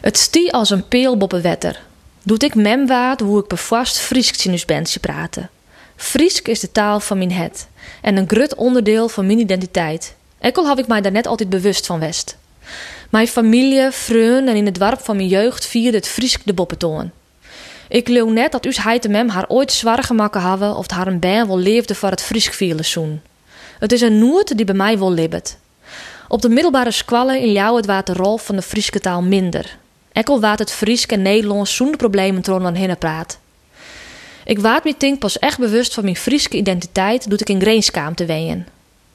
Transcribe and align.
Het 0.00 0.18
stie 0.18 0.52
als 0.52 0.70
een 0.70 0.88
peel 0.88 1.16
wetter. 1.40 1.80
Doet 2.22 2.42
ik 2.42 2.54
mem 2.54 2.86
waard 2.86 3.20
hoe 3.20 3.40
ik 3.40 3.46
bevast 3.46 3.98
Friesk 3.98 4.44
in 4.44 4.60
bentje 4.66 5.00
praten. 5.00 5.50
Friesk 5.96 6.48
is 6.48 6.60
de 6.60 6.72
taal 6.72 7.00
van 7.00 7.18
mijn 7.18 7.32
het 7.32 7.68
en 8.02 8.16
een 8.16 8.28
grut 8.28 8.54
onderdeel 8.54 9.08
van 9.08 9.26
mijn 9.26 9.38
identiteit. 9.38 10.14
Ekkel 10.38 10.66
had 10.66 10.78
ik 10.78 10.86
mij 10.86 11.00
daar 11.00 11.12
net 11.12 11.26
altijd 11.26 11.48
bewust 11.48 11.86
van 11.86 12.00
west. 12.00 12.36
Mijn 13.10 13.28
familie, 13.28 13.90
vrienden 13.90 14.48
en 14.48 14.56
in 14.56 14.66
het 14.66 14.74
dorp 14.74 15.00
van 15.00 15.16
mijn 15.16 15.28
jeugd 15.28 15.66
vierde 15.66 15.96
het 15.96 16.08
Friesk 16.08 16.40
de 16.44 16.54
boppetoon. 16.54 17.10
Ik 17.88 18.08
leeuw 18.08 18.28
net 18.28 18.52
dat 18.52 18.66
us 18.66 18.76
heid 18.76 19.08
mem 19.08 19.28
haar 19.28 19.48
ooit 19.48 19.72
zwaar 19.72 20.02
gemakken 20.02 20.40
hadden 20.40 20.76
of 20.76 20.90
haar 20.90 21.06
een 21.06 21.20
baan 21.20 21.46
wel 21.46 21.58
leefde 21.58 21.94
voor 21.94 22.10
het 22.10 22.22
Friesk 22.22 22.52
vielen. 22.52 23.22
Het 23.78 23.92
is 23.92 24.00
een 24.00 24.18
noert 24.18 24.56
die 24.56 24.66
bij 24.66 24.74
mij 24.74 24.98
wel 24.98 25.12
libbet. 25.12 25.58
Op 26.28 26.42
de 26.42 26.48
middelbare 26.48 26.90
squallen 26.90 27.40
in 27.40 27.52
Ljouwert 27.52 27.86
waard 27.86 28.06
de 28.06 28.12
rol 28.12 28.36
van 28.36 28.56
de 28.56 28.62
Frieske 28.62 29.00
taal 29.00 29.22
minder. 29.22 29.76
Ekkel 30.16 30.40
waard 30.40 30.58
het 30.58 30.72
Friesk 30.72 31.12
en 31.12 31.22
Nederlands 31.22 31.76
zonder 31.76 31.96
problemen 31.96 32.42
troon 32.42 32.66
aan 32.66 32.74
hinnen 32.74 32.98
praat. 32.98 33.38
Ik 34.44 34.58
waard 34.58 34.84
me 34.84 34.94
denk 34.98 35.18
pas 35.18 35.38
echt 35.38 35.58
bewust 35.58 35.94
van 35.94 36.04
mijn 36.04 36.16
Frieske 36.16 36.56
identiteit 36.56 37.30
doet 37.30 37.40
ik 37.40 37.48
in 37.48 37.60
Greenskaam 37.60 38.14
te 38.14 38.24
ween. 38.24 38.66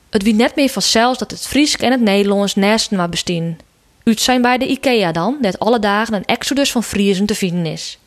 Het 0.10 0.24
wie 0.24 0.34
net 0.34 0.56
meer 0.56 0.70
vanzelfs 0.70 1.20
dat 1.20 1.32
het 1.32 1.48
Friesk 1.48 1.82
en 1.82 1.92
het 1.92 2.02
Nederlands 2.02 2.56
nesten 2.56 2.98
maar 2.98 3.10
bestien. 3.10 3.60
Uit 4.04 4.20
zijn 4.20 4.42
bij 4.42 4.58
de 4.58 4.68
IKEA 4.68 5.12
dan, 5.12 5.38
dat 5.42 5.60
alle 5.60 5.80
dagen 5.80 6.14
een 6.14 6.26
exodus 6.26 6.72
van 6.72 6.84
Friezen 6.84 7.26
te 7.26 7.36
vinden 7.36 7.66
is. 7.66 7.98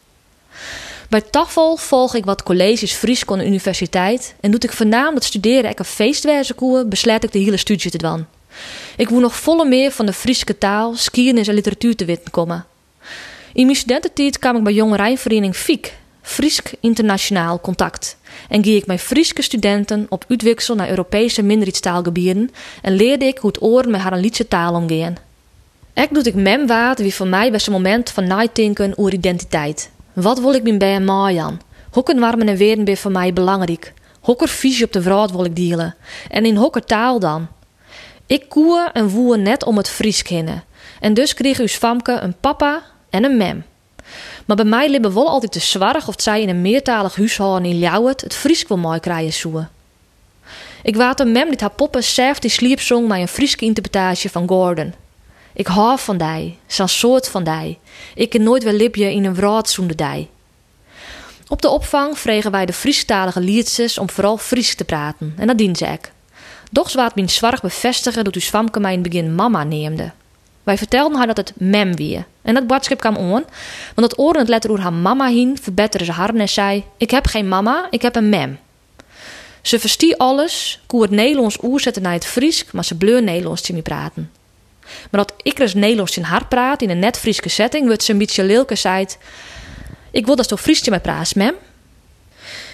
Bij 1.09 1.21
Tafel 1.21 1.77
volg 1.77 2.15
ik 2.15 2.25
wat 2.25 2.43
colleges 2.43 2.93
Fries 2.93 3.27
aan 3.27 3.39
de 3.39 3.47
universiteit 3.47 4.35
en 4.41 4.51
doet 4.51 4.65
ik 4.65 4.73
voornamelijk 4.73 5.27
studeren 5.27 5.71
ik 5.71 5.79
een 5.79 5.85
feestwijze 5.85 6.55
koe, 6.55 6.85
besluit 6.85 7.25
ik 7.25 7.33
de 7.33 7.39
hele 7.39 7.57
studie 7.57 7.91
te 7.91 7.99
doen. 7.99 8.27
Ik 8.97 9.09
wil 9.09 9.21
nog 9.21 9.37
volle 9.37 9.65
meer 9.65 9.91
van 9.91 10.07
de 10.07 10.13
Friese 10.13 10.59
taal, 10.59 10.95
skiernis 10.95 11.49
en 11.49 11.55
literatuur 11.55 11.97
te 11.97 12.05
weten 12.05 12.31
komen. 12.31 12.67
In 13.53 13.65
mijn 13.65 13.77
studententijd 13.77 14.39
kwam 14.39 14.57
ik 14.57 14.63
bij 14.63 14.73
jonge 14.73 14.97
Rijnvereniging 14.97 15.57
FIek, 15.57 15.95
Friesk 16.23 16.73
Internationaal 16.81 17.61
Contact. 17.61 18.17
En 18.49 18.65
ging 18.65 18.77
ik 18.77 18.87
mijn 18.87 18.99
Frieske 18.99 19.43
studenten 19.43 20.07
op 20.09 20.25
uitwissel 20.29 20.75
naar 20.75 20.89
Europese 20.89 21.43
minderheidstaalgebieden 21.43 22.51
en 22.83 22.93
leerde 22.93 23.25
ik 23.25 23.39
hoe 23.39 23.51
het 23.51 23.63
oren 23.63 23.91
met 23.91 24.01
haar 24.01 24.19
liedse 24.19 24.49
taal 24.49 24.75
omgaan. 24.75 25.17
Ek 25.93 26.15
doet 26.15 26.27
ik 26.27 26.35
mem 26.35 26.67
waard 26.67 26.99
wie 26.99 27.15
voor 27.15 27.27
mij 27.27 27.53
was 27.53 27.67
een 27.67 27.73
moment 27.73 28.11
van 28.11 28.27
nadenken 28.27 28.99
over 28.99 29.13
identiteit. 29.13 29.91
Wat 30.13 30.41
wil 30.41 30.55
ik 30.55 30.63
mijn 30.63 30.79
bij 30.79 30.97
een 30.97 31.05
Marjan? 31.05 31.61
Hoeken 31.91 32.19
warmen 32.19 32.49
en 32.49 32.57
weren 32.57 32.85
ben 32.85 32.97
voor 32.97 33.11
mij 33.11 33.33
belangrijk. 33.33 33.93
Hokker 34.21 34.49
visie 34.49 34.85
op 34.85 34.93
de 34.93 35.03
vrouw 35.03 35.29
wil 35.29 35.45
ik 35.45 35.57
delen. 35.57 35.95
En 36.31 36.45
in 36.45 36.57
hokker 36.57 36.85
taal 36.85 37.19
dan? 37.19 37.49
Ik 38.27 38.49
koe 38.49 38.91
en 38.93 39.09
woe 39.09 39.37
net 39.37 39.65
om 39.65 39.77
het 39.77 39.89
Fries 39.89 40.23
kennen. 40.23 40.65
En 41.01 41.15
dus 41.15 41.35
kreeg 41.35 41.59
uw 41.59 41.67
Famke 41.67 42.13
een 42.13 42.35
papa 42.41 42.83
en 43.15 43.25
een 43.25 43.37
mem. 43.37 43.65
Maar 44.45 44.57
bij 44.57 44.65
mij 44.65 44.91
libben 44.91 45.15
wel 45.15 45.29
altijd 45.29 45.53
te 45.53 45.61
zwaar 45.61 46.05
of 46.07 46.15
zij 46.17 46.43
in 46.43 46.49
een 46.49 46.63
meertalig 46.63 47.17
huishouden 47.17 47.71
in 47.71 47.79
Ljouwert 47.79 48.21
het 48.21 48.35
Fries 48.35 48.67
wil 48.67 48.77
mooi 48.77 49.01
krijgen 49.01 49.33
zoeken. 49.33 49.71
Ik 50.83 50.97
waat 50.97 51.21
een 51.21 51.33
mem 51.33 51.49
die 51.49 51.59
haar 51.61 51.71
poppen 51.71 52.05
zelf 52.05 52.39
die 52.39 52.51
sliepzong 52.51 53.09
met 53.09 53.19
een 53.19 53.29
Frieske 53.29 53.65
interpretatie 53.65 54.31
van 54.31 54.49
Gordon. 54.49 54.95
Ik 55.53 55.67
hou 55.67 55.99
van 55.99 56.17
die, 56.17 56.59
zo'n 56.67 56.89
soort 56.89 57.29
van 57.29 57.45
die. 57.45 57.79
Ik 58.15 58.31
ken 58.31 58.43
nooit 58.43 58.63
wel 58.63 58.73
lipje 58.73 59.13
in 59.13 59.25
een 59.25 59.35
wraad 59.35 59.71
zonder 59.71 59.97
die. 59.97 60.29
Op 61.49 61.63
de 61.63 61.69
opvang 61.69 62.19
vregen 62.19 62.51
wij 62.51 62.67
de 62.67 62.73
Friestalige 62.73 63.41
liedjes 63.41 63.99
om 63.99 64.11
vooral 64.11 64.39
Fries 64.39 64.75
te 64.75 64.85
praten, 64.85 65.35
en 65.37 65.47
dat 65.47 65.59
dien 65.59 65.77
ze 65.77 65.87
ik. 65.87 66.13
Doch 66.71 66.91
zwaat 66.91 67.15
mijn 67.15 67.31
zwarg 67.31 67.61
bevestigen 67.61 68.25
dat 68.25 68.35
uw 68.35 68.41
zwamke 68.41 68.81
mij 68.81 68.93
in 68.93 69.01
het 69.01 69.09
begin 69.11 69.35
mama 69.35 69.65
neemde. 69.65 70.13
Wij 70.65 70.79
vertelden 70.79 71.17
haar 71.19 71.27
dat 71.27 71.37
het 71.37 71.53
mem 71.57 71.97
wie. 71.97 72.25
En 72.43 72.55
dat 72.55 72.67
boodschap 72.67 73.01
kwam 73.01 73.17
on, 73.17 73.45
want 73.95 74.11
het 74.11 74.19
oren 74.19 74.41
het 74.41 74.49
letter 74.49 74.71
oer 74.71 74.81
haar 74.81 74.93
mama 74.93 75.27
heen 75.27 75.59
verbeterde 75.63 76.05
ze 76.05 76.13
haar 76.13 76.35
en 76.35 76.49
zei: 76.49 76.85
Ik 76.97 77.11
heb 77.11 77.27
geen 77.27 77.49
mama, 77.49 77.87
ik 77.91 78.03
heb 78.03 78.17
een 78.17 78.29
mem. 78.29 78.59
Ze 79.63 79.79
verstie 79.79 80.17
alles, 80.17 80.81
koe 80.87 81.03
het 81.03 81.11
Nederlands 81.11 81.59
oerzetten 81.63 82.03
naar 82.03 82.13
het 82.13 82.27
Fries, 82.27 82.65
maar 82.73 82.85
ze 82.85 82.97
bleur 82.97 83.23
Nederlands 83.23 83.63
te 83.63 83.73
praten. 83.73 84.31
Maar 85.11 85.27
dat 85.27 85.33
ik 85.43 85.57
dus 85.57 85.75
Nederlands 85.75 86.17
in 86.17 86.23
haar 86.23 86.47
praat 86.47 86.83
in 86.83 86.91
een 86.91 86.99
net 86.99 87.19
Frieske 87.19 87.49
setting, 87.49 87.87
wordt 87.87 88.03
ze 88.03 88.13
een 88.13 88.19
beetje 88.19 88.45
lilke 88.45 88.75
zei: 88.75 89.07
Ik 90.11 90.27
wil 90.27 90.37
dat 90.37 90.49
zo 90.49 90.57
Friesje 90.57 90.91
met 90.91 91.03
praat, 91.03 91.35
mem. 91.35 91.55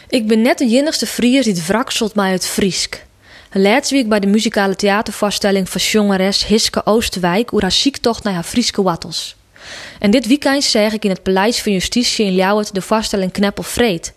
Ik 0.08 0.26
ben 0.26 0.42
net 0.42 0.58
de 0.58 0.64
enigste 0.64 1.06
Fries 1.06 1.44
die 1.44 1.54
het 1.54 1.66
wrakselt 1.66 2.14
mij 2.14 2.32
het 2.32 2.46
Friesk. 2.46 3.08
Laatst 3.52 3.90
week 3.90 4.08
bij 4.08 4.20
de 4.20 4.26
muzikale 4.26 4.76
theatervoorstelling 4.76 5.68
van 5.68 5.80
jongeres 5.80 6.46
Hiske 6.46 6.86
Oosterwijk 6.86 7.52
oer 7.52 7.62
haar 7.62 7.72
ziektocht 7.72 8.22
naar 8.22 8.34
haar 8.34 8.42
Frieske 8.42 8.82
wattels. 8.82 9.36
En 9.98 10.10
dit 10.10 10.26
weekend 10.26 10.64
zeg 10.64 10.92
ik 10.92 11.04
in 11.04 11.10
het 11.10 11.22
Paleis 11.22 11.62
van 11.62 11.72
Justitie 11.72 12.26
in 12.26 12.34
Ljouwert 12.34 12.74
de 12.74 12.82
voorstelling 12.82 13.32
Kneppel 13.32 13.62
Vreed. 13.62 14.12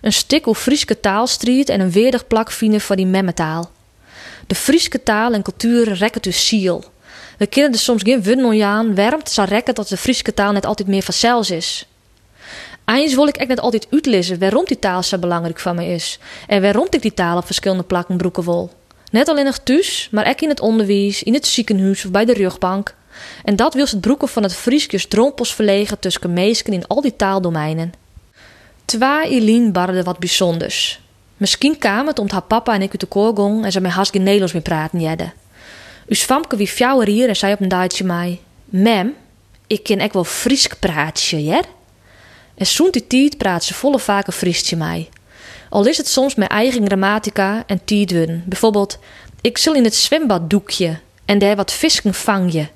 Een 0.00 0.12
stuk 0.12 0.46
over 0.46 0.62
Frieske 0.62 1.00
taalstriet 1.00 1.68
en 1.68 1.80
een 1.80 1.90
weerdig 1.90 2.26
plakvine 2.26 2.80
voor 2.80 2.96
die 2.96 3.06
memmetaal. 3.06 3.70
De 4.46 4.54
Frieske 4.54 5.02
taal 5.02 5.32
en 5.32 5.42
cultuur 5.42 5.92
rekken 5.92 6.22
dus 6.22 6.46
ziel. 6.46 6.84
We 7.38 7.46
kennen 7.46 7.72
er 7.72 7.78
soms 7.78 8.02
geen 8.02 8.22
wun 8.22 8.62
aan, 8.62 8.94
wermt 8.94 9.30
zal 9.30 9.44
rekken 9.44 9.74
dat 9.74 9.88
de 9.88 9.96
Frieske 9.96 10.34
taal 10.34 10.52
net 10.52 10.66
altijd 10.66 10.88
meer 10.88 11.02
vanzelfs 11.02 11.50
is. 11.50 11.86
Eens 12.84 13.14
wil 13.14 13.26
ik 13.26 13.36
echt 13.36 13.48
net 13.48 13.60
altijd 13.60 13.86
uitlezen 13.90 14.38
waarom 14.38 14.64
die 14.64 14.78
taal 14.78 15.02
zo 15.02 15.18
belangrijk 15.18 15.58
van 15.58 15.76
me 15.76 15.86
is. 15.86 16.18
En 16.46 16.62
waarom 16.62 16.86
ik 16.90 17.02
die 17.02 17.14
taal 17.14 17.36
op 17.36 17.46
verschillende 17.46 17.84
plakken 17.84 18.16
broeken 18.16 18.44
wil. 18.44 18.76
Net 19.10 19.28
alleen 19.28 19.44
nog 19.44 19.58
thuis, 19.58 20.08
maar 20.10 20.28
ook 20.28 20.40
in 20.40 20.48
het 20.48 20.60
onderwijs, 20.60 21.22
in 21.22 21.34
het 21.34 21.46
ziekenhuis 21.46 22.04
of 22.04 22.10
bij 22.10 22.24
de 22.24 22.32
rugbank. 22.32 22.94
En 23.44 23.56
dat 23.56 23.74
wil 23.74 23.84
het 23.84 24.00
broeken 24.00 24.28
van 24.28 24.42
het 24.42 24.54
Frieskjes 24.54 25.06
drompels 25.06 25.54
verlegen 25.54 25.98
tussen 25.98 26.32
meesken 26.32 26.72
in 26.72 26.86
al 26.86 27.00
die 27.00 27.16
taaldomeinen. 27.16 27.92
Twa 28.84 29.24
Eline 29.24 29.70
barde 29.70 30.02
wat 30.02 30.18
bijzonders. 30.18 31.00
Misschien 31.36 31.78
kwam 31.78 32.06
het 32.06 32.18
omdat 32.18 32.32
haar 32.32 32.48
papa 32.48 32.74
en 32.74 32.82
ik 32.82 32.90
uit 32.90 33.00
de 33.00 33.06
koor 33.06 33.36
gong 33.36 33.64
en 33.64 33.72
ze 33.72 33.88
haast 33.88 34.10
geen 34.10 34.22
Nederlands 34.22 34.52
meer 34.52 34.62
praten 34.62 35.00
jedden. 35.00 35.32
Us 36.08 36.22
famke 36.22 36.56
wie 36.56 36.68
fjouwer 36.68 37.06
hier 37.06 37.28
en 37.28 37.36
zei 37.36 37.52
op 37.52 37.60
een 37.60 37.68
daadje 37.68 38.04
mij: 38.04 38.40
Mem, 38.64 39.14
ik 39.66 39.82
ken 39.82 39.98
ek 39.98 40.12
wel 40.12 40.24
Friesk 40.24 40.78
praatje, 40.78 41.44
ja? 41.44 41.60
En 42.54 42.66
zo'n 42.66 42.90
die 42.90 43.06
tijd 43.06 43.36
praat 43.36 43.64
ze 43.64 43.74
volle 43.74 43.98
vaker 43.98 44.32
Friesje 44.32 44.76
mij. 44.76 45.08
Al 45.68 45.86
is 45.86 45.96
het 45.96 46.08
soms 46.08 46.34
mijn 46.34 46.50
eigen 46.50 46.86
grammatica 46.86 47.64
en 47.66 47.84
tijdwun. 47.84 48.42
Bijvoorbeeld, 48.46 48.98
ik 49.40 49.58
zal 49.58 49.74
in 49.74 49.84
het 49.84 49.94
zwembad 49.94 50.50
doekje 50.50 50.98
en 51.24 51.38
daar 51.38 51.56
wat 51.56 51.72
visken 51.72 52.14
vang 52.14 52.52
je. 52.52 52.66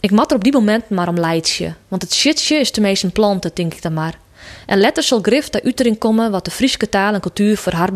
Ik 0.00 0.10
mat 0.10 0.30
er 0.30 0.36
op 0.36 0.44
die 0.44 0.52
moment 0.52 0.88
maar 0.88 1.08
om 1.08 1.18
leidje, 1.18 1.74
want 1.88 2.02
het 2.02 2.14
shitje 2.14 2.56
is 2.56 2.72
de 2.72 2.80
meest 2.80 3.02
een 3.02 3.12
planten, 3.12 3.50
denk 3.54 3.74
ik 3.74 3.82
dan 3.82 3.92
maar. 3.92 4.18
En 4.66 4.78
letters 4.78 5.06
zal 5.06 5.20
grif 5.20 5.50
daar 5.50 5.62
uit 5.62 5.80
erin 5.80 5.98
komen 5.98 6.30
wat 6.30 6.44
de 6.44 6.50
Friese 6.50 6.88
taal 6.88 7.14
en 7.14 7.20
cultuur 7.20 7.56
voor 7.56 7.72
haar. 7.72 7.90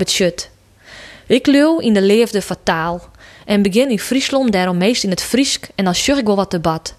Ik 1.26 1.46
leeuw 1.46 1.78
in 1.78 1.94
de 1.94 2.02
leefde 2.02 2.42
fataal 2.42 3.10
en 3.44 3.62
begin 3.62 3.90
in 3.90 3.98
Friesland 3.98 4.52
daarom 4.52 4.76
meest 4.76 5.04
in 5.04 5.10
het 5.10 5.22
Friesk 5.22 5.68
en 5.74 5.84
dan 5.84 5.94
sjug 5.94 6.18
ik 6.18 6.26
wel 6.26 6.36
wat 6.36 6.50
debat. 6.50 6.94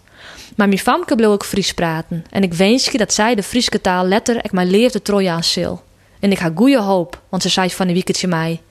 Maar 0.56 0.68
mijn 0.68 0.80
famke 0.80 1.16
bleef 1.16 1.28
ook 1.28 1.46
Fries 1.46 1.74
praten 1.74 2.26
en 2.30 2.44
ik 2.44 2.54
wens 2.54 2.92
dat 2.92 3.14
zij 3.14 3.36
de 3.36 3.44
Friese 3.44 3.82
taal 3.82 4.06
letter 4.06 4.46
ik 4.46 4.52
mijn 4.52 4.70
leefde 4.70 5.02
Trojaans 5.02 5.52
zil. 5.52 5.82
En 6.20 6.32
ik 6.32 6.40
ha 6.40 6.52
goeie 6.56 6.80
hoop, 6.80 7.22
want 7.30 7.42
ze 7.42 7.50
zei 7.50 7.70
van 7.70 7.88
een 7.88 7.94
weekendje 7.94 8.28
mij: 8.28 8.62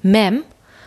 Mem, 0.00 0.42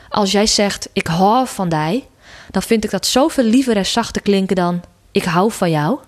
als 0.10 0.32
jij 0.32 0.48
zegt 0.48 0.90
ik 0.94 1.08
hou 1.08 1.48
van 1.48 1.70
die, 1.70 2.08
dan 2.52 2.62
vind 2.62 2.84
ik 2.84 2.92
dat 2.92 3.06
zoveel 3.06 3.44
liever 3.44 3.78
en 3.78 3.86
zachter 3.86 4.22
klinken 4.22 4.56
dan 4.56 4.82
ik 5.12 5.24
hou 5.24 5.52
van 5.52 5.72
jou. 5.72 6.00